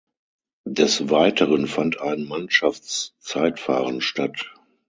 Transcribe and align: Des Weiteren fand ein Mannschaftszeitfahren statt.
Des 0.65 1.11
Weiteren 1.11 1.67
fand 1.67 1.99
ein 2.01 2.23
Mannschaftszeitfahren 2.23 4.01
statt. 4.01 4.51